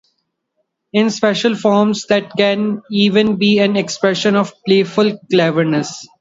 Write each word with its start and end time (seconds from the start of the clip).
In 0.93 1.11
special 1.11 1.53
forms, 1.53 2.07
that 2.07 2.31
can 2.35 2.81
even 2.89 3.35
be 3.35 3.59
an 3.59 3.75
expression 3.75 4.35
of 4.35 4.51
playful 4.65 5.19
cleverness. 5.29 6.07